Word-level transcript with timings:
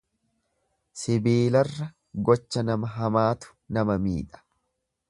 Sibiilarra 1.01 1.89
gocha 2.31 2.65
nama 2.71 2.93
hamaatu 2.97 3.57
nama 3.79 4.01
miidha. 4.09 4.47